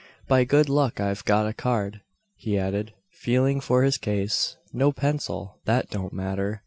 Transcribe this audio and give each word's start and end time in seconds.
"By 0.27 0.45
good 0.45 0.67
luck 0.67 0.99
I've 0.99 1.23
got 1.25 1.45
a 1.47 1.53
card," 1.53 2.01
he 2.35 2.57
added, 2.57 2.95
feeling 3.11 3.61
for 3.61 3.83
his 3.83 3.99
case. 3.99 4.57
"No 4.73 4.91
pencil! 4.91 5.59
That 5.65 5.91
don't 5.91 6.11
matter. 6.11 6.59